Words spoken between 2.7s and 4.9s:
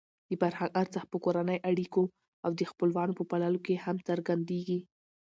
خپلوانو په پاللو کې هم څرګندېږي.